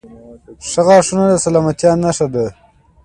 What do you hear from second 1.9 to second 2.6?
نښه ده.